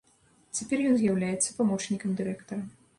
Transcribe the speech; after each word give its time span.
Цяпер 0.59 0.77
ён 0.89 0.97
з'яўляецца 1.03 1.57
памочнікам 1.61 2.19
дырэктара. 2.23 2.63